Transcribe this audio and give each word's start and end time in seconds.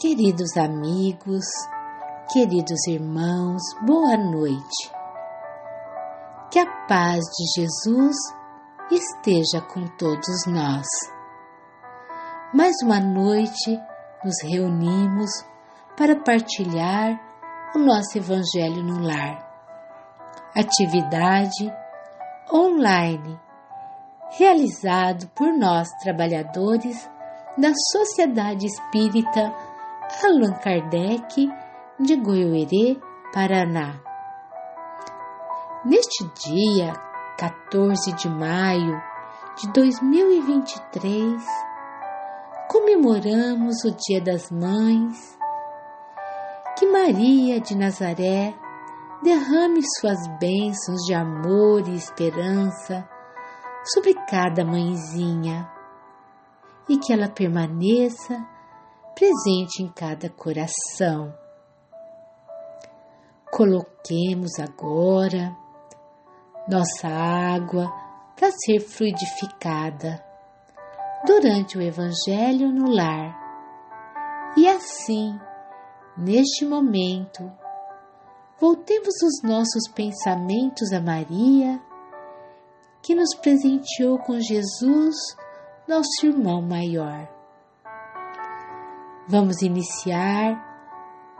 Queridos 0.00 0.56
amigos, 0.56 1.44
queridos 2.32 2.86
irmãos, 2.88 3.60
boa 3.82 4.16
noite. 4.16 4.90
Que 6.50 6.58
a 6.58 6.64
paz 6.88 7.20
de 7.20 7.60
Jesus 7.60 8.16
esteja 8.90 9.60
com 9.60 9.86
todos 9.98 10.46
nós. 10.46 10.86
Mais 12.54 12.74
uma 12.82 12.98
noite 12.98 13.78
nos 14.24 14.36
reunimos 14.42 15.30
para 15.98 16.16
partilhar 16.16 17.20
o 17.74 17.78
nosso 17.78 18.16
Evangelho 18.16 18.82
no 18.82 19.06
Lar. 19.06 19.46
Atividade 20.56 21.70
online 22.50 23.38
realizado 24.30 25.28
por 25.36 25.52
nós 25.52 25.90
trabalhadores 26.02 27.06
da 27.58 27.72
Sociedade 27.92 28.64
Espírita 28.64 29.52
Allan 30.18 30.52
Kardec 30.54 31.48
de 31.98 32.16
Goiôerê, 32.16 33.00
Paraná. 33.32 34.00
Neste 35.84 36.24
dia 36.44 36.92
14 37.38 38.12
de 38.16 38.28
maio 38.28 39.00
de 39.56 39.72
2023, 39.72 41.42
comemoramos 42.68 43.82
o 43.84 43.92
Dia 43.92 44.20
das 44.20 44.50
Mães. 44.50 45.38
Que 46.76 46.86
Maria 46.86 47.60
de 47.60 47.74
Nazaré 47.74 48.52
derrame 49.22 49.80
suas 49.98 50.18
bênçãos 50.38 51.00
de 51.06 51.14
amor 51.14 51.88
e 51.88 51.94
esperança 51.94 53.08
sobre 53.84 54.14
cada 54.28 54.64
mãezinha 54.64 55.70
e 56.88 56.98
que 56.98 57.12
ela 57.12 57.28
permaneça 57.28 58.44
presente 59.20 59.82
em 59.82 59.88
cada 59.88 60.30
coração. 60.30 61.34
Coloquemos 63.52 64.58
agora 64.58 65.54
nossa 66.66 67.06
água 67.06 67.86
para 68.34 68.50
ser 68.50 68.80
fluidificada 68.80 70.24
durante 71.26 71.76
o 71.76 71.82
Evangelho 71.82 72.72
no 72.72 72.90
lar. 72.90 73.36
E 74.56 74.66
assim, 74.66 75.38
neste 76.16 76.64
momento, 76.64 77.52
voltemos 78.58 79.16
os 79.22 79.42
nossos 79.46 79.86
pensamentos 79.94 80.94
a 80.94 81.00
Maria, 81.02 81.78
que 83.02 83.14
nos 83.14 83.34
presenteou 83.34 84.18
com 84.20 84.40
Jesus, 84.40 85.14
nosso 85.86 86.24
irmão 86.24 86.62
maior. 86.62 87.39
Vamos 89.30 89.62
iniciar 89.62 90.58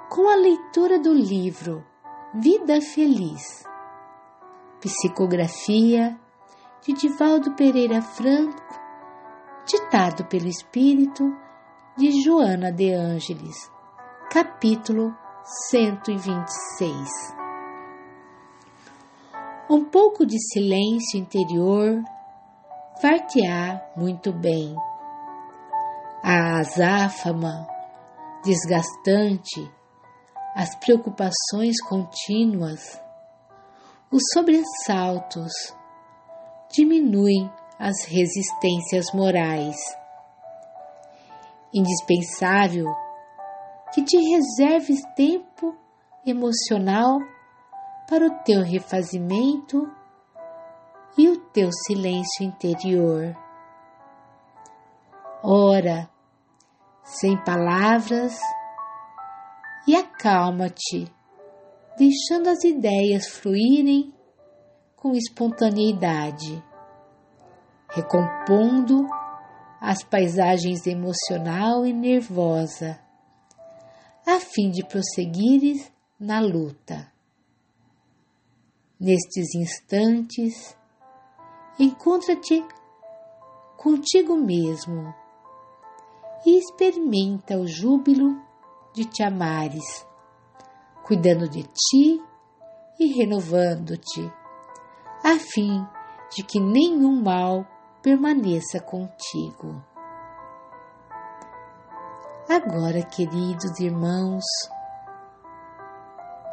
com 0.08 0.28
a 0.28 0.36
leitura 0.36 0.96
do 1.00 1.12
livro 1.12 1.84
Vida 2.32 2.80
Feliz, 2.80 3.64
psicografia 4.80 6.16
de 6.82 6.92
Divaldo 6.92 7.52
Pereira 7.56 8.00
Franco, 8.00 8.62
ditado 9.66 10.24
pelo 10.26 10.46
Espírito 10.46 11.36
de 11.96 12.22
Joana 12.22 12.70
de 12.70 12.92
Ângeles, 12.92 13.68
capítulo 14.30 15.12
126. 15.68 17.34
Um 19.68 19.84
pouco 19.84 20.24
de 20.24 20.36
silêncio 20.38 21.18
interior 21.18 22.00
far-te-á 23.02 23.82
muito 23.96 24.32
bem. 24.32 24.76
A 26.22 26.60
azáfama 26.60 27.79
desgastante, 28.42 29.70
as 30.54 30.74
preocupações 30.76 31.80
contínuas, 31.88 33.00
os 34.10 34.22
sobressaltos 34.32 35.52
diminuem 36.72 37.50
as 37.78 38.04
resistências 38.04 39.12
morais. 39.14 39.76
Indispensável 41.72 42.86
que 43.94 44.02
te 44.02 44.16
reserves 44.16 45.00
tempo 45.14 45.76
emocional 46.26 47.18
para 48.08 48.26
o 48.26 48.42
teu 48.42 48.62
refazimento 48.62 49.88
e 51.16 51.28
o 51.28 51.38
teu 51.52 51.70
silêncio 51.86 52.44
interior. 52.44 53.36
Ora, 55.42 56.09
sem 57.02 57.36
palavras 57.44 58.38
e 59.86 59.96
acalma-te, 59.96 61.12
deixando 61.96 62.48
as 62.48 62.62
ideias 62.64 63.26
fluírem 63.28 64.14
com 64.94 65.14
espontaneidade, 65.14 66.62
recompondo 67.88 69.08
as 69.80 70.04
paisagens 70.04 70.86
emocional 70.86 71.86
e 71.86 71.92
nervosa, 71.92 73.00
a 74.26 74.38
fim 74.38 74.70
de 74.70 74.86
prosseguires 74.86 75.90
na 76.18 76.38
luta. 76.38 77.10
Nestes 79.00 79.54
instantes, 79.54 80.76
encontra-te 81.78 82.62
contigo 83.78 84.36
mesmo 84.36 85.14
e 86.44 86.58
experimenta 86.58 87.56
o 87.56 87.66
júbilo 87.66 88.40
de 88.92 89.04
te 89.04 89.22
amares, 89.22 90.06
cuidando 91.04 91.48
de 91.48 91.62
ti 91.64 92.22
e 92.98 93.12
renovando-te, 93.12 94.32
a 95.22 95.38
fim 95.38 95.86
de 96.34 96.42
que 96.42 96.60
nenhum 96.60 97.22
mal 97.22 97.66
permaneça 98.02 98.80
contigo. 98.80 99.82
Agora, 102.48 103.02
queridos 103.02 103.78
irmãos, 103.78 104.44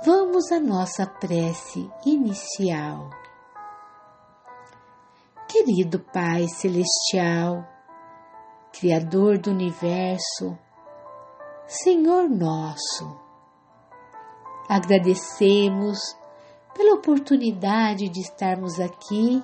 vamos 0.05 0.51
à 0.51 0.59
nossa 0.59 1.07
prece 1.07 1.89
inicial. 2.05 3.09
Querido 5.47 5.99
Pai 5.99 6.47
Celestial, 6.47 7.65
Criador 8.79 9.39
do 9.39 9.49
Universo, 9.49 10.55
Senhor 11.65 12.29
nosso, 12.29 13.19
agradecemos 14.69 15.97
pela 16.75 16.93
oportunidade 16.93 18.07
de 18.07 18.21
estarmos 18.21 18.79
aqui 18.79 19.43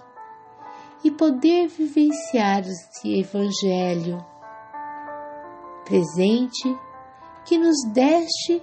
e 1.03 1.09
poder 1.09 1.67
vivenciar 1.67 2.61
esse 2.61 3.21
Evangelho 3.21 4.23
presente 5.83 6.77
que 7.43 7.57
nos 7.57 7.91
deste 7.91 8.61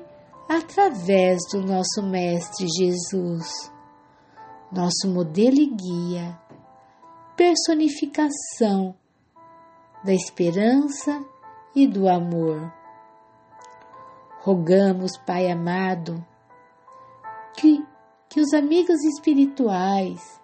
através 0.48 1.40
do 1.50 1.62
nosso 1.62 2.00
Mestre 2.00 2.68
Jesus, 2.78 3.72
nosso 4.70 5.08
modelo 5.08 5.56
e 5.56 5.66
guia, 5.66 6.40
personificação 7.36 8.99
da 10.02 10.12
esperança 10.12 11.24
e 11.74 11.86
do 11.86 12.08
amor. 12.08 12.72
Rogamos, 14.40 15.16
Pai 15.18 15.50
amado, 15.50 16.24
que, 17.56 17.84
que 18.28 18.40
os 18.40 18.54
amigos 18.54 19.02
espirituais 19.04 20.40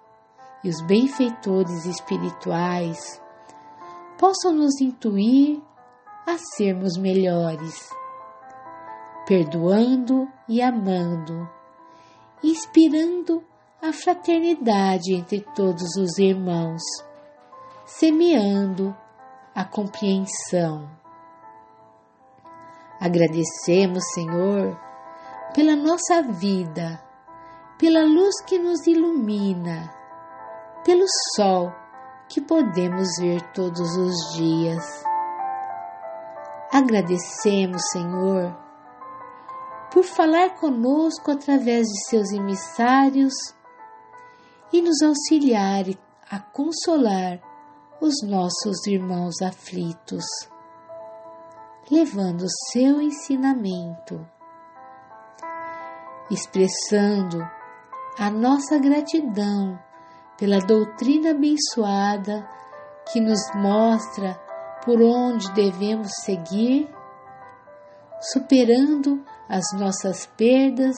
e 0.62 0.69
os 0.69 0.81
benfeitores 0.83 1.87
espirituais 1.87 3.22
possam 4.19 4.53
nos 4.53 4.80
intuir 4.80 5.60
a 6.27 6.36
sermos 6.57 6.98
melhores, 6.98 7.89
perdoando 9.27 10.28
e 10.48 10.60
amando, 10.60 11.48
inspirando 12.42 13.42
a 13.80 13.92
fraternidade 13.92 15.15
entre 15.15 15.41
todos 15.54 15.97
os 15.97 16.19
irmãos, 16.19 16.83
semeando 17.84 18.95
a 19.56 19.64
compreensão. 19.64 20.86
Agradecemos, 23.00 24.04
Senhor, 24.12 24.78
pela 25.54 25.74
nossa 25.74 26.20
vida, 26.20 27.03
pela 27.78 28.04
luz 28.04 28.34
que 28.47 28.58
nos 28.58 28.86
ilumina, 28.86 29.91
pelo 30.84 31.06
sol 31.34 31.72
que 32.28 32.38
podemos 32.38 33.08
ver 33.18 33.41
todos 33.53 33.97
os 33.97 34.36
dias. 34.36 35.03
Agradecemos, 36.70 37.80
Senhor, 37.92 38.54
por 39.91 40.04
falar 40.04 40.50
conosco 40.56 41.30
através 41.30 41.86
de 41.86 42.08
seus 42.10 42.30
emissários 42.30 43.32
e 44.70 44.82
nos 44.82 45.00
auxiliar 45.00 45.86
a 46.30 46.41
consolar 46.41 47.55
os 48.01 48.15
nossos 48.22 48.87
irmãos 48.87 49.41
aflitos. 49.43 50.25
levando 51.89 52.45
seu 52.72 53.01
ensinamento, 53.01 54.28
expressando 56.28 57.39
a 58.19 58.28
nossa 58.28 58.77
gratidão 58.77 59.78
pela 60.37 60.59
doutrina 60.59 61.31
abençoada 61.31 62.45
que 63.13 63.21
nos 63.21 63.39
mostra 63.54 64.34
por 64.84 65.01
onde 65.01 65.53
devemos 65.53 66.10
seguir, 66.25 66.91
superando 68.33 69.25
as 69.49 69.65
nossas 69.78 70.27
perdas, 70.37 70.97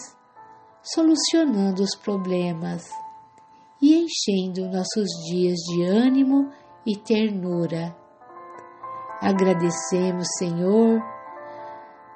solucionando 0.83 1.83
os 1.83 1.95
problemas 1.95 2.89
e 3.81 3.95
enchendo 3.95 4.69
nossos 4.71 5.07
dias 5.31 5.57
de 5.57 5.85
ânimo 5.85 6.51
e 6.89 6.97
ternura. 6.97 7.95
Agradecemos, 9.21 10.27
Senhor, 10.39 11.03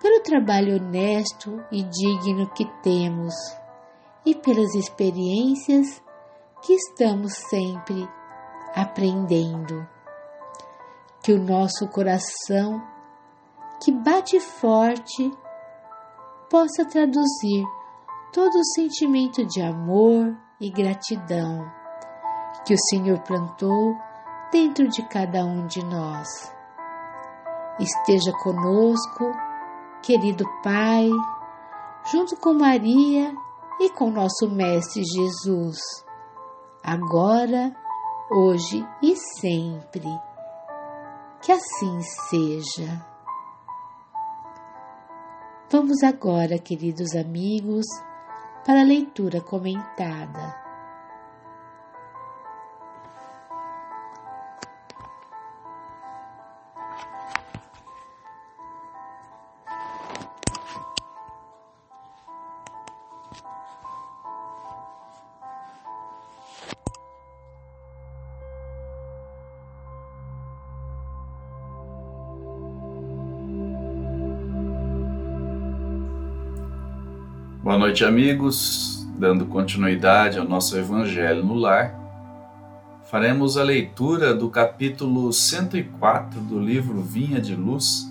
pelo 0.00 0.22
trabalho 0.22 0.76
honesto 0.76 1.62
e 1.70 1.82
digno 1.82 2.48
que 2.54 2.64
temos 2.82 3.34
e 4.24 4.34
pelas 4.34 4.74
experiências 4.74 6.02
que 6.62 6.72
estamos 6.72 7.34
sempre 7.50 8.08
aprendendo. 8.74 9.86
Que 11.22 11.32
o 11.32 11.44
nosso 11.44 11.86
coração, 11.88 12.82
que 13.84 13.92
bate 13.92 14.40
forte, 14.40 15.30
possa 16.48 16.82
traduzir 16.86 17.62
todo 18.32 18.54
o 18.54 18.64
sentimento 18.74 19.44
de 19.44 19.60
amor 19.60 20.34
e 20.58 20.70
gratidão 20.70 21.70
que 22.64 22.74
o 22.74 22.78
Senhor 22.88 23.20
plantou 23.20 23.94
dentro 24.52 24.86
de 24.86 25.02
cada 25.08 25.42
um 25.44 25.66
de 25.66 25.82
nós. 25.82 26.28
Esteja 27.80 28.32
conosco, 28.42 29.32
querido 30.02 30.44
Pai, 30.62 31.08
junto 32.12 32.36
com 32.36 32.52
Maria 32.52 33.34
e 33.80 33.88
com 33.90 34.10
nosso 34.10 34.48
Mestre 34.50 35.02
Jesus, 35.04 35.78
agora, 36.84 37.74
hoje 38.30 38.86
e 39.02 39.16
sempre. 39.40 40.06
Que 41.40 41.50
assim 41.50 42.00
seja. 42.28 43.04
Vamos 45.70 46.02
agora, 46.02 46.58
queridos 46.58 47.16
amigos, 47.16 47.86
para 48.64 48.82
a 48.82 48.84
leitura 48.84 49.40
comentada. 49.40 50.61
Boa 77.72 77.80
noite, 77.80 78.04
amigos. 78.04 79.08
Dando 79.18 79.46
continuidade 79.46 80.38
ao 80.38 80.46
nosso 80.46 80.76
Evangelho 80.76 81.42
no 81.42 81.54
Lar, 81.54 81.98
faremos 83.10 83.56
a 83.56 83.62
leitura 83.62 84.34
do 84.34 84.50
capítulo 84.50 85.32
104 85.32 86.38
do 86.42 86.60
livro 86.60 87.00
Vinha 87.00 87.40
de 87.40 87.56
Luz, 87.56 88.06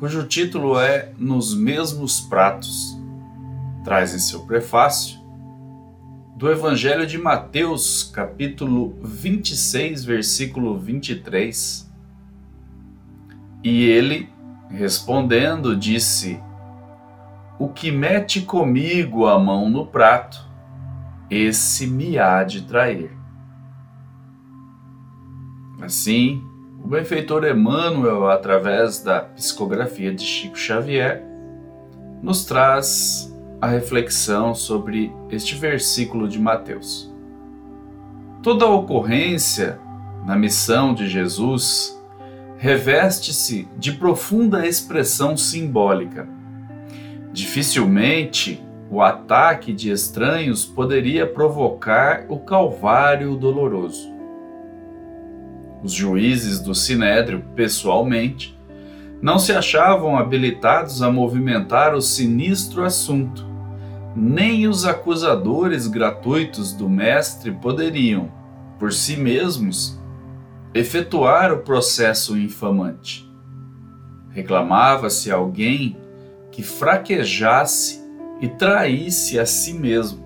cujo 0.00 0.26
título 0.26 0.80
é 0.80 1.12
Nos 1.16 1.54
Mesmos 1.54 2.18
Pratos. 2.18 2.98
Traz 3.84 4.12
em 4.16 4.18
seu 4.18 4.40
prefácio 4.40 5.20
do 6.36 6.50
Evangelho 6.50 7.06
de 7.06 7.18
Mateus, 7.18 8.02
capítulo 8.12 8.98
26, 9.00 10.04
versículo 10.04 10.76
23. 10.76 11.88
E 13.62 13.84
ele, 13.84 14.28
respondendo, 14.68 15.76
disse: 15.76 16.40
o 17.60 17.68
que 17.68 17.92
mete 17.92 18.40
comigo 18.40 19.26
a 19.26 19.38
mão 19.38 19.68
no 19.68 19.84
prato, 19.84 20.42
esse 21.28 21.86
me 21.86 22.18
há 22.18 22.42
de 22.42 22.62
trair. 22.62 23.10
Assim, 25.82 26.42
o 26.82 26.88
benfeitor 26.88 27.44
Emmanuel, 27.44 28.30
através 28.30 29.02
da 29.02 29.20
psicografia 29.20 30.10
de 30.10 30.24
Chico 30.24 30.56
Xavier, 30.56 31.22
nos 32.22 32.46
traz 32.46 33.30
a 33.60 33.66
reflexão 33.66 34.54
sobre 34.54 35.12
este 35.28 35.54
versículo 35.54 36.26
de 36.26 36.40
Mateus. 36.40 37.12
Toda 38.42 38.66
ocorrência 38.66 39.78
na 40.24 40.34
missão 40.34 40.94
de 40.94 41.06
Jesus 41.10 42.02
reveste-se 42.56 43.68
de 43.76 43.92
profunda 43.92 44.66
expressão 44.66 45.36
simbólica 45.36 46.39
Dificilmente 47.32 48.62
o 48.90 49.00
ataque 49.00 49.72
de 49.72 49.90
estranhos 49.90 50.64
poderia 50.64 51.26
provocar 51.26 52.26
o 52.28 52.40
calvário 52.40 53.36
doloroso. 53.36 54.12
Os 55.82 55.92
juízes 55.92 56.58
do 56.60 56.74
sinédrio, 56.74 57.44
pessoalmente, 57.54 58.58
não 59.22 59.38
se 59.38 59.52
achavam 59.52 60.18
habilitados 60.18 61.02
a 61.02 61.10
movimentar 61.10 61.94
o 61.94 62.02
sinistro 62.02 62.84
assunto. 62.84 63.46
Nem 64.16 64.66
os 64.66 64.84
acusadores 64.84 65.86
gratuitos 65.86 66.72
do 66.72 66.88
mestre 66.88 67.52
poderiam, 67.52 68.32
por 68.78 68.92
si 68.92 69.16
mesmos, 69.16 70.00
efetuar 70.74 71.52
o 71.52 71.58
processo 71.58 72.36
infamante. 72.36 73.30
Reclamava-se 74.30 75.30
alguém 75.30 75.96
que 76.50 76.62
fraquejasse 76.62 78.00
e 78.40 78.48
traísse 78.48 79.38
a 79.38 79.46
si 79.46 79.74
mesmo. 79.74 80.24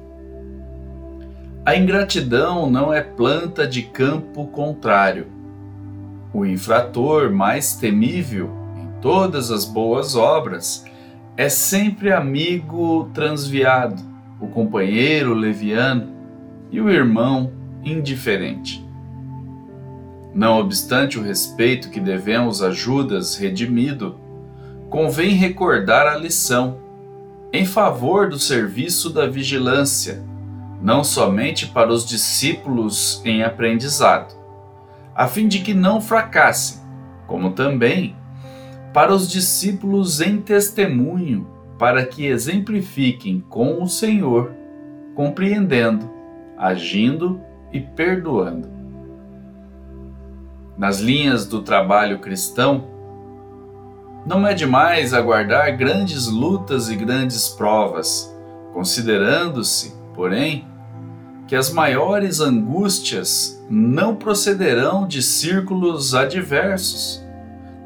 A 1.67 1.77
ingratidão 1.77 2.71
não 2.71 2.93
é 2.93 3.01
planta 3.01 3.67
de 3.67 3.83
campo 3.83 4.47
contrário. 4.49 5.27
O 6.33 6.45
infrator 6.45 7.33
mais 7.33 7.75
temível 7.77 8.51
em 8.77 9.01
todas 9.01 9.51
as 9.51 9.65
boas 9.65 10.15
obras 10.15 10.85
é 11.37 11.49
sempre 11.49 12.13
amigo 12.13 13.11
transviado, 13.15 14.03
o 14.41 14.47
companheiro 14.49 15.33
leviano 15.33 16.13
e 16.71 16.81
o 16.81 16.91
irmão 16.91 17.53
indiferente. 17.83 18.85
Não 20.35 20.59
obstante 20.59 21.19
o 21.19 21.23
respeito 21.23 21.91
que 21.91 22.01
devemos 22.01 22.63
a 22.63 22.71
Judas 22.73 23.37
redimido, 23.37 24.19
convém 24.95 25.31
recordar 25.31 26.07
a 26.07 26.17
lição 26.17 26.79
em 27.53 27.67
favor 27.67 28.29
do 28.29 28.39
serviço 28.39 29.11
da 29.11 29.27
vigilância, 29.27 30.23
não 30.81 31.03
somente 31.03 31.67
para 31.67 31.93
os 31.93 32.07
discípulos 32.07 33.21
em 33.25 33.43
aprendizado, 33.43 34.37
a 35.13 35.27
fim 35.27 35.49
de 35.49 35.59
que 35.63 35.75
não 35.75 36.01
fracassem, 36.01 36.81
como 37.27 37.51
também 37.55 38.15
para 38.93 39.13
os 39.13 39.29
discípulos 39.29 40.21
em 40.21 40.41
testemunho, 40.41 41.45
para 41.77 42.07
que 42.07 42.27
exemplifiquem 42.27 43.41
com 43.49 43.83
o 43.83 43.89
Senhor, 43.89 44.53
compreendendo, 45.17 46.09
agindo 46.57 47.41
e 47.73 47.81
perdoando. 47.81 48.69
Nas 50.79 51.01
linhas 51.01 51.49
do 51.49 51.63
trabalho 51.63 52.21
cristão, 52.21 52.94
não 54.27 54.47
é 54.47 54.55
demais 54.55 55.13
aguardar 55.13 55.77
grandes 55.77 56.27
lutas 56.27 56.89
e 56.89 56.97
grandes 56.97 57.49
provas, 57.49 58.35
considerando-se, 58.73 59.95
porém, 60.15 60.67
que 61.47 61.55
as 61.55 61.71
maiores 61.71 62.41
angústias 62.41 63.63
não 63.69 64.17
procederão 64.17 65.07
de 65.07 65.23
círculos 65.23 66.15
adversos, 66.15 67.23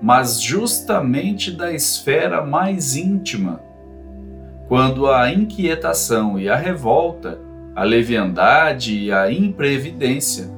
mas 0.01 0.41
justamente 0.41 1.51
da 1.51 1.73
esfera 1.73 2.45
mais 2.45 2.95
íntima, 2.95 3.61
quando 4.69 5.11
a 5.11 5.33
inquietação 5.33 6.39
e 6.39 6.49
a 6.49 6.55
revolta, 6.55 7.41
a 7.75 7.83
leviandade 7.83 8.97
e 8.97 9.13
a 9.13 9.31
imprevidência 9.33 10.49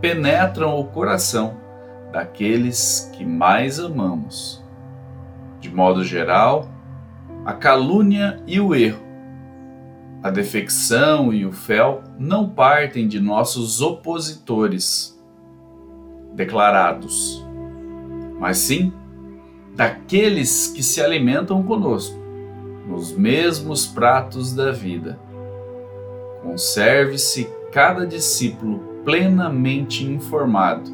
penetram 0.00 0.78
o 0.78 0.84
coração 0.84 1.56
daqueles 2.12 3.10
que 3.16 3.24
mais 3.24 3.80
amamos 3.80 4.59
de 5.60 5.72
modo 5.72 6.02
geral, 6.02 6.68
a 7.44 7.52
calúnia 7.52 8.42
e 8.46 8.58
o 8.60 8.74
erro, 8.74 9.02
a 10.22 10.30
defecção 10.30 11.32
e 11.32 11.46
o 11.46 11.52
fel 11.52 12.02
não 12.18 12.48
partem 12.48 13.08
de 13.08 13.20
nossos 13.20 13.80
opositores 13.80 15.18
declarados, 16.34 17.46
mas 18.38 18.58
sim 18.58 18.92
daqueles 19.74 20.68
que 20.68 20.82
se 20.82 21.00
alimentam 21.00 21.62
conosco, 21.62 22.18
nos 22.86 23.12
mesmos 23.12 23.86
pratos 23.86 24.54
da 24.54 24.72
vida. 24.72 25.18
Conserve-se 26.42 27.48
cada 27.72 28.06
discípulo 28.06 28.78
plenamente 29.04 30.04
informado 30.04 30.90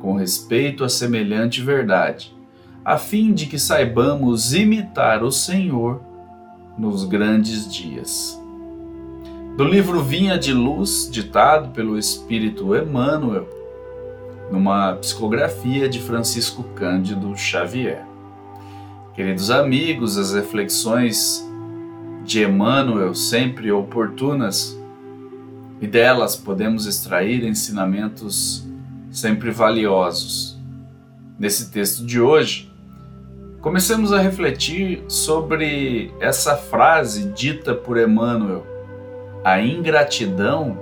com 0.00 0.14
respeito 0.14 0.84
a 0.84 0.88
semelhante 0.88 1.60
verdade, 1.62 2.34
a 2.84 2.96
fim 2.96 3.32
de 3.32 3.46
que 3.46 3.58
saibamos 3.58 4.54
imitar 4.54 5.22
o 5.22 5.30
Senhor 5.30 6.00
nos 6.78 7.04
grandes 7.04 7.70
dias. 7.70 8.40
Do 9.56 9.64
livro 9.64 10.02
Vinha 10.02 10.38
de 10.38 10.52
Luz, 10.54 11.08
ditado 11.10 11.68
pelo 11.70 11.98
Espírito 11.98 12.74
Emmanuel, 12.74 13.46
numa 14.50 14.94
psicografia 14.94 15.88
de 15.88 16.00
Francisco 16.00 16.64
Cândido 16.74 17.36
Xavier. 17.36 18.06
Queridos 19.14 19.50
amigos, 19.50 20.16
as 20.16 20.32
reflexões 20.32 21.46
de 22.24 22.42
Emmanuel, 22.42 23.14
sempre 23.14 23.70
oportunas, 23.70 24.78
e 25.80 25.86
delas 25.86 26.36
podemos 26.36 26.86
extrair 26.86 27.44
ensinamentos 27.44 28.66
sempre 29.10 29.50
valiosos. 29.50 30.58
Nesse 31.38 31.70
texto 31.70 32.04
de 32.04 32.20
hoje, 32.20 32.69
comecemos 33.60 34.12
a 34.12 34.20
refletir 34.20 35.02
sobre 35.06 36.12
essa 36.20 36.56
frase 36.56 37.28
dita 37.30 37.74
por 37.74 37.98
Emmanuel: 37.98 38.64
a 39.44 39.60
ingratidão 39.60 40.78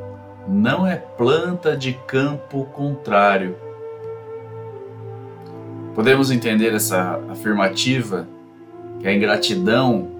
não 0.47 0.87
é 0.87 0.97
planta 0.97 1.77
de 1.77 1.93
campo 2.07 2.65
contrário. 2.67 3.57
Podemos 5.95 6.31
entender 6.31 6.73
essa 6.75 7.21
afirmativa 7.29 8.27
que 9.01 9.09
a 9.09 9.15
ingratidão 9.15 10.17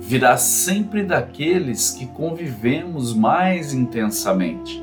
virá 0.00 0.36
sempre 0.36 1.02
daqueles 1.02 1.90
que 1.90 2.06
convivemos 2.06 3.12
mais 3.12 3.74
intensamente. 3.74 4.82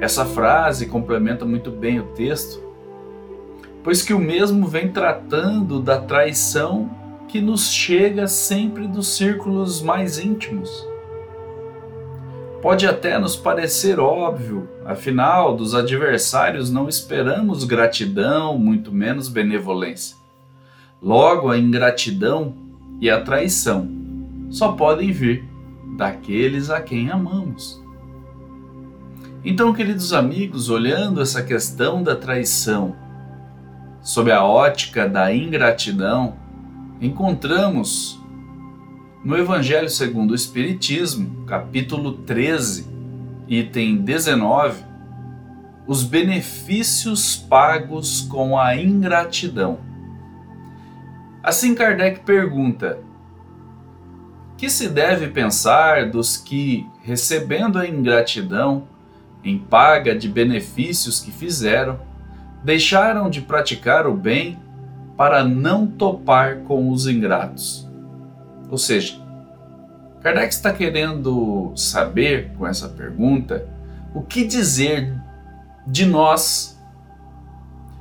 Essa 0.00 0.24
frase 0.24 0.86
complementa 0.86 1.44
muito 1.44 1.70
bem 1.70 2.00
o 2.00 2.04
texto, 2.14 2.69
pois 3.82 4.02
que 4.02 4.12
o 4.12 4.18
mesmo 4.18 4.66
vem 4.66 4.88
tratando 4.88 5.80
da 5.80 6.00
traição 6.00 6.90
que 7.28 7.40
nos 7.40 7.72
chega 7.72 8.26
sempre 8.26 8.86
dos 8.86 9.08
círculos 9.08 9.80
mais 9.80 10.18
íntimos. 10.18 10.86
Pode 12.60 12.86
até 12.86 13.18
nos 13.18 13.36
parecer 13.36 13.98
óbvio, 13.98 14.68
afinal, 14.84 15.56
dos 15.56 15.74
adversários 15.74 16.70
não 16.70 16.88
esperamos 16.88 17.64
gratidão, 17.64 18.58
muito 18.58 18.92
menos 18.92 19.28
benevolência. 19.28 20.16
Logo, 21.00 21.48
a 21.48 21.56
ingratidão 21.56 22.54
e 23.00 23.08
a 23.08 23.22
traição 23.22 23.88
só 24.50 24.72
podem 24.72 25.10
vir 25.10 25.48
daqueles 25.96 26.68
a 26.68 26.82
quem 26.82 27.10
amamos. 27.10 27.80
Então, 29.42 29.72
queridos 29.72 30.12
amigos, 30.12 30.68
olhando 30.68 31.22
essa 31.22 31.42
questão 31.42 32.02
da 32.02 32.14
traição 32.14 32.94
sob 34.02 34.30
a 34.32 34.44
ótica 34.44 35.08
da 35.08 35.34
ingratidão, 35.34 36.36
encontramos 37.00 38.20
no 39.24 39.36
Evangelho 39.36 39.88
segundo 39.88 40.30
o 40.30 40.34
Espiritismo, 40.34 41.44
capítulo 41.44 42.12
13, 42.12 42.88
item 43.46 43.98
19, 43.98 44.82
os 45.86 46.04
benefícios 46.04 47.36
pagos 47.36 48.22
com 48.22 48.58
a 48.58 48.76
ingratidão. 48.76 49.78
Assim 51.42 51.74
Kardec 51.74 52.20
pergunta: 52.20 52.98
que 54.56 54.70
se 54.70 54.88
deve 54.88 55.28
pensar 55.28 56.10
dos 56.10 56.36
que, 56.36 56.86
recebendo 57.02 57.78
a 57.78 57.86
ingratidão 57.86 58.88
em 59.42 59.58
paga 59.58 60.14
de 60.14 60.28
benefícios 60.28 61.18
que 61.18 61.30
fizeram, 61.30 61.98
deixaram 62.64 63.30
de 63.30 63.40
praticar 63.40 64.06
o 64.06 64.14
bem 64.14 64.58
para 65.16 65.44
não 65.44 65.86
topar 65.86 66.58
com 66.60 66.90
os 66.90 67.06
ingratos? 67.06 67.88
Ou 68.70 68.78
seja, 68.78 69.20
Kardec 70.20 70.52
está 70.52 70.72
querendo 70.72 71.72
saber 71.74 72.52
com 72.56 72.66
essa 72.66 72.88
pergunta 72.88 73.66
o 74.14 74.22
que 74.22 74.46
dizer 74.46 75.14
de 75.86 76.04
nós 76.04 76.78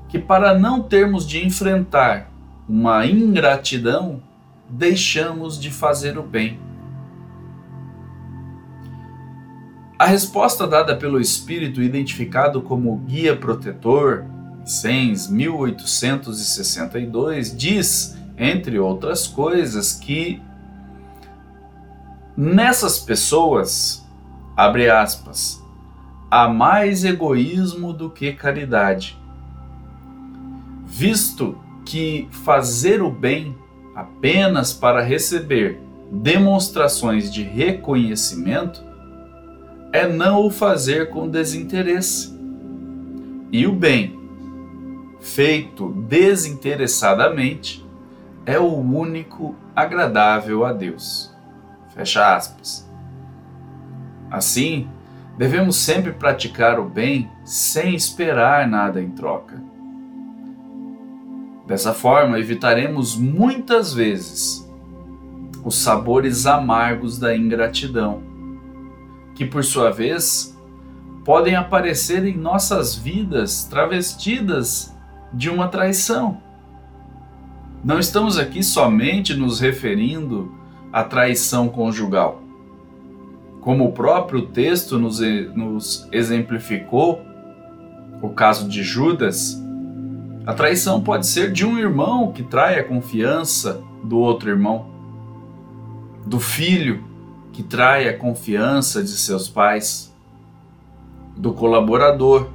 que, 0.10 0.20
para 0.20 0.58
não 0.58 0.82
termos 0.82 1.26
de 1.26 1.46
enfrentar 1.46 2.30
uma 2.68 3.06
ingratidão, 3.06 4.22
deixamos 4.70 5.60
de 5.60 5.72
fazer 5.72 6.18
o 6.18 6.24
bem. 6.24 6.60
A 9.98 10.06
resposta 10.06 10.68
dada 10.68 10.96
pelo 10.96 11.20
espírito 11.20 11.82
identificado 11.82 12.62
como 12.62 12.98
guia 13.00 13.36
protetor, 13.36 14.26
Sens 14.70 15.30
1862, 15.30 17.58
diz, 17.58 18.18
entre 18.38 18.80
outras 18.80 19.28
coisas, 19.28 19.94
que 19.94 20.42
Nessas 22.42 22.98
pessoas, 22.98 24.02
abre 24.56 24.90
aspas, 24.90 25.62
há 26.32 26.48
mais 26.48 27.04
egoísmo 27.04 27.92
do 27.92 28.10
que 28.10 28.32
caridade, 28.32 29.20
visto 30.86 31.58
que 31.84 32.30
fazer 32.32 33.02
o 33.02 33.12
bem 33.12 33.54
apenas 33.94 34.72
para 34.72 35.02
receber 35.02 35.82
demonstrações 36.10 37.30
de 37.30 37.44
reconhecimento 37.44 38.82
é 39.92 40.08
não 40.08 40.46
o 40.46 40.50
fazer 40.50 41.10
com 41.10 41.28
desinteresse. 41.28 42.34
E 43.52 43.68
o 43.68 43.74
bem, 43.74 44.18
feito 45.20 45.90
desinteressadamente, 45.90 47.86
é 48.46 48.58
o 48.58 48.74
único 48.74 49.56
agradável 49.76 50.66
a 50.66 50.74
Deus. 50.74 51.36
Fecha 51.94 52.36
aspas. 52.36 52.90
Assim, 54.32 54.88
devemos 55.38 55.76
sempre 55.76 56.12
praticar 56.12 56.80
o 56.80 56.86
bem 56.86 57.30
sem 57.44 57.96
esperar 57.96 58.68
nada 58.68 59.02
em 59.02 59.10
troca. 59.10 59.62
Dessa 61.68 61.94
forma, 61.94 62.40
evitaremos 62.40 63.16
muitas 63.16 63.94
vezes 63.94 64.68
os 65.64 65.78
sabores 65.78 66.46
amargos 66.46 67.20
da 67.20 67.36
ingratidão, 67.36 68.24
que 69.36 69.46
por 69.46 69.64
sua 69.64 69.92
vez 69.92 70.58
podem 71.24 71.56
aparecer 71.56 72.26
em 72.26 72.36
nossas 72.36 72.96
vidas 72.96 73.66
travestidas 73.66 74.98
de 75.34 75.50
uma 75.50 75.68
traição. 75.68 76.42
Não 77.84 78.00
estamos 78.00 78.38
aqui 78.38 78.62
somente 78.62 79.34
nos 79.34 79.60
referindo 79.60 80.52
a 80.92 81.04
traição 81.04 81.70
conjugal. 81.70 82.42
Como 83.62 83.86
o 83.86 83.92
próprio 83.92 84.48
texto 84.48 84.98
nos, 84.98 85.20
nos 85.20 86.08
exemplificou, 86.12 87.22
o 88.22 88.30
caso 88.30 88.68
de 88.68 88.84
Judas, 88.84 89.62
a 90.46 90.54
traição 90.54 91.02
pode 91.02 91.28
ser 91.28 91.52
de 91.52 91.66
um 91.66 91.78
irmão 91.78 92.32
que 92.32 92.44
trai 92.44 92.80
a 92.80 92.84
confiança 92.84 93.82
do 94.04 94.18
outro 94.18 94.50
irmão, 94.50 94.88
do 96.26 96.40
filho 96.40 97.04
que 97.54 97.64
trai 97.64 98.08
a 98.08 98.18
confiança 98.18 99.02
de 99.02 99.10
seus 99.10 99.48
pais, 99.48 100.14
do 101.38 101.54
colaborador 101.54 102.50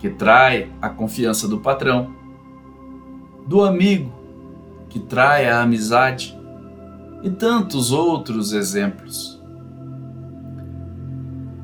que 0.00 0.08
trai 0.08 0.72
a 0.82 0.88
confiança 0.88 1.46
do 1.46 1.60
patrão, 1.60 2.12
do 3.46 3.62
amigo 3.62 4.12
que 4.88 4.98
trai 4.98 5.48
a 5.48 5.62
amizade, 5.62 6.36
e 7.22 7.30
tantos 7.30 7.92
outros 7.92 8.52
exemplos. 8.52 9.40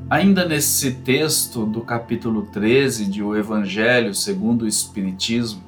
Ainda 0.09 0.47
nesse 0.47 0.91
texto 0.91 1.65
do 1.65 1.81
capítulo 1.81 2.43
13 2.43 3.07
de 3.07 3.23
O 3.23 3.35
Evangelho 3.35 4.13
segundo 4.13 4.61
o 4.61 4.67
Espiritismo, 4.67 5.63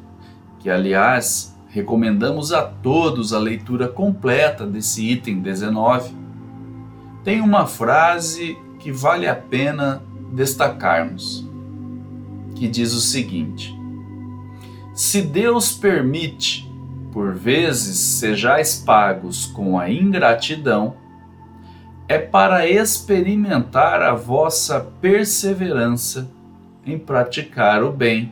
que 0.59 0.69
aliás 0.69 1.57
recomendamos 1.69 2.53
a 2.53 2.61
todos 2.61 3.33
a 3.33 3.39
leitura 3.39 3.87
completa 3.87 4.65
desse 4.65 5.09
item 5.09 5.41
19, 5.41 6.13
tem 7.23 7.41
uma 7.41 7.65
frase 7.65 8.57
que 8.79 8.91
vale 8.91 9.27
a 9.27 9.35
pena 9.35 10.01
destacarmos, 10.31 11.48
que 12.59 12.67
diz 12.67 12.93
o 12.93 12.99
seguinte: 12.99 13.73
Se 14.93 15.21
Deus 15.21 15.71
permite 15.71 16.69
por 17.11 17.33
vezes 17.33 17.97
sejais 17.97 18.75
pagos 18.75 19.45
com 19.45 19.79
a 19.79 19.89
ingratidão, 19.89 20.95
é 22.07 22.17
para 22.17 22.67
experimentar 22.67 24.01
a 24.01 24.13
vossa 24.13 24.79
perseverança 25.01 26.29
em 26.85 26.97
praticar 26.97 27.83
o 27.83 27.91
bem. 27.91 28.31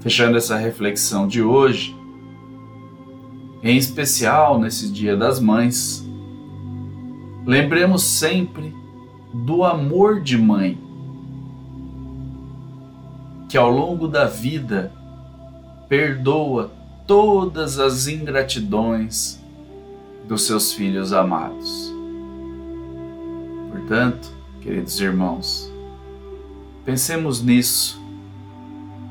Fechando 0.00 0.36
essa 0.36 0.56
reflexão 0.56 1.26
de 1.26 1.42
hoje, 1.42 1.96
em 3.62 3.76
especial 3.76 4.58
nesse 4.58 4.90
Dia 4.90 5.16
das 5.16 5.40
Mães, 5.40 6.06
lembremos 7.46 8.02
sempre 8.02 8.74
do 9.32 9.64
amor 9.64 10.20
de 10.20 10.36
mãe, 10.36 10.78
que 13.52 13.58
ao 13.58 13.70
longo 13.70 14.08
da 14.08 14.24
vida 14.24 14.90
perdoa 15.86 16.70
todas 17.06 17.78
as 17.78 18.06
ingratidões 18.06 19.44
dos 20.26 20.46
seus 20.46 20.72
filhos 20.72 21.12
amados. 21.12 21.94
Portanto, 23.70 24.32
queridos 24.62 24.98
irmãos, 24.98 25.70
pensemos 26.82 27.42
nisso 27.42 28.00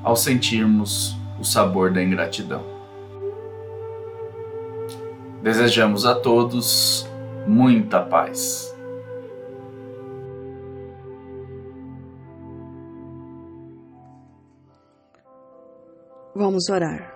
ao 0.02 0.16
sentirmos 0.16 1.16
o 1.40 1.46
sabor 1.46 1.94
da 1.94 2.02
ingratidão. 2.02 2.64
Desejamos 5.44 6.04
a 6.04 6.16
todos 6.16 7.08
muita 7.46 8.00
paz. 8.00 8.71
Vamos 16.34 16.70
orar. 16.70 17.14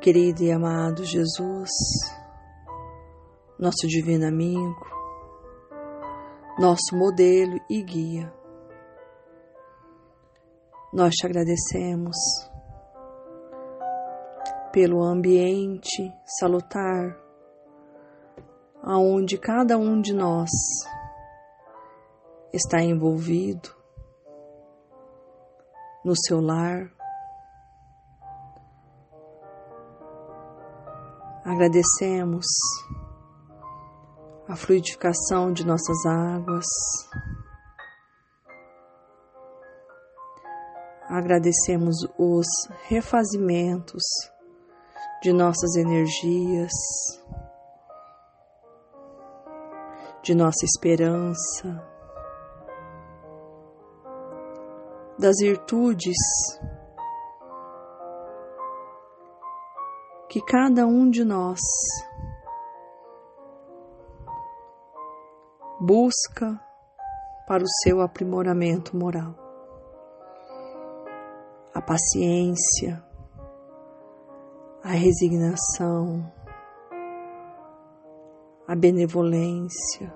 Querido 0.00 0.42
e 0.42 0.50
amado 0.50 1.04
Jesus, 1.04 1.68
nosso 3.58 3.86
divino 3.86 4.26
amigo, 4.26 4.80
nosso 6.58 6.96
modelo 6.96 7.60
e 7.68 7.82
guia, 7.82 8.32
nós 10.90 11.12
te 11.12 11.26
agradecemos 11.26 12.16
pelo 14.72 15.02
ambiente 15.02 16.10
salutar 16.24 17.14
aonde 18.82 19.36
cada 19.36 19.76
um 19.76 20.00
de 20.00 20.14
nós 20.14 20.48
está 22.54 22.80
envolvido 22.80 23.75
no 26.06 26.14
seu 26.14 26.40
lar. 26.40 26.88
Agradecemos 31.44 32.46
a 34.48 34.54
fluidificação 34.54 35.52
de 35.52 35.66
nossas 35.66 36.06
águas. 36.06 36.64
Agradecemos 41.08 41.96
os 42.16 42.46
refazimentos 42.88 44.02
de 45.22 45.32
nossas 45.32 45.74
energias, 45.74 46.72
de 50.22 50.36
nossa 50.36 50.64
esperança. 50.64 51.95
Das 55.18 55.36
virtudes 55.40 56.16
que 60.28 60.40
cada 60.42 60.86
um 60.86 61.08
de 61.08 61.24
nós 61.24 61.58
busca 65.80 66.60
para 67.46 67.62
o 67.62 67.68
seu 67.82 68.02
aprimoramento 68.02 68.94
moral. 68.96 69.34
A 71.72 71.80
paciência, 71.80 73.02
a 74.82 74.90
resignação, 74.90 76.30
a 78.66 78.74
benevolência, 78.74 80.12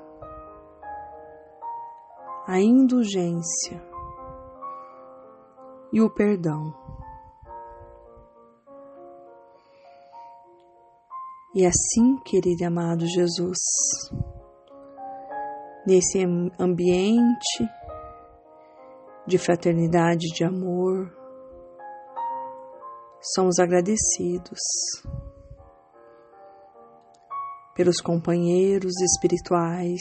a 2.46 2.60
indulgência 2.60 3.89
e 5.92 6.00
o 6.00 6.10
perdão. 6.10 6.74
E 11.54 11.66
assim, 11.66 12.16
querido 12.24 12.62
e 12.62 12.64
amado 12.64 13.06
Jesus, 13.06 13.58
nesse 15.84 16.24
ambiente 16.58 17.68
de 19.26 19.36
fraternidade, 19.36 20.28
de 20.32 20.44
amor, 20.44 21.12
somos 23.34 23.58
agradecidos 23.58 24.60
pelos 27.74 28.00
companheiros 28.00 28.92
espirituais 29.00 30.00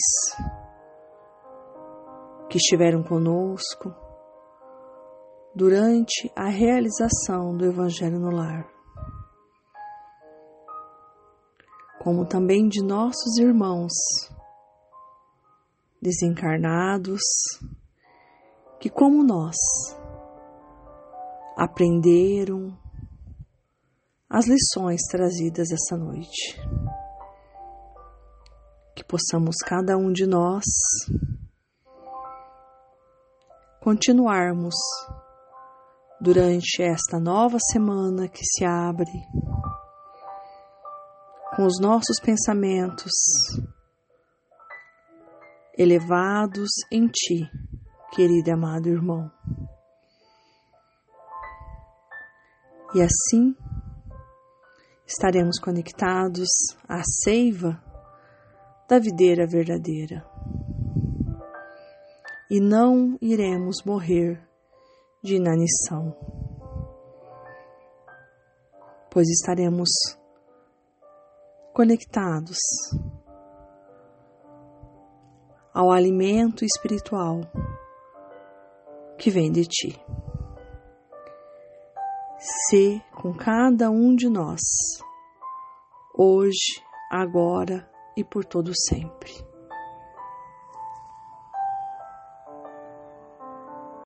que 2.48 2.58
estiveram 2.58 3.02
conosco 3.04 4.09
durante 5.56 6.32
a 6.36 6.48
realização 6.48 7.56
do 7.58 7.66
Evangelho 7.66 8.20
no 8.20 8.32
lar, 8.32 8.68
como 12.00 12.26
também 12.26 12.68
de 12.68 12.84
nossos 12.84 13.38
irmãos 13.38 13.92
desencarnados 16.02 17.22
que, 18.80 18.90
como 18.90 19.24
nós, 19.24 19.58
aprenderam 21.58 22.78
as 24.30 24.48
lições 24.48 25.02
trazidas 25.12 25.70
essa 25.72 25.98
noite. 25.98 26.58
Que 28.96 29.04
possamos 29.04 29.58
cada 29.58 29.98
um 29.98 30.12
de 30.12 30.26
nós 30.26 30.64
continuarmos 33.82 34.76
durante 36.22 36.84
esta 36.84 37.18
nova 37.18 37.58
semana 37.72 38.28
que 38.28 38.44
se 38.44 38.66
abre, 38.66 39.12
com 41.56 41.66
os 41.66 41.80
nossos 41.80 42.20
pensamentos 42.22 43.12
elevados 45.78 46.70
em 46.92 47.08
Ti, 47.08 47.50
querido 48.12 48.50
e 48.50 48.52
amado 48.52 48.90
irmão. 48.90 49.32
E 52.94 53.02
assim 53.02 53.56
estaremos 55.08 55.58
conectados 55.60 56.50
à 56.88 57.02
seiva 57.24 57.82
da 58.90 59.00
videira 59.00 59.48
verdadeira. 59.48 60.26
E 62.50 62.60
não 62.60 63.18
iremos 63.22 63.84
morrer 63.86 64.49
de 65.22 65.36
inanição, 65.36 66.16
pois 69.12 69.28
estaremos 69.28 69.90
conectados 71.74 72.58
ao 75.74 75.92
alimento 75.92 76.64
espiritual 76.64 77.42
que 79.18 79.30
vem 79.30 79.52
de 79.52 79.66
ti. 79.66 80.02
Se 82.38 83.02
com 83.14 83.34
cada 83.34 83.90
um 83.92 84.16
de 84.16 84.30
nós, 84.30 84.62
hoje, 86.18 86.82
agora 87.12 87.90
e 88.16 88.24
por 88.24 88.46
todo 88.46 88.72
sempre. 88.74 89.49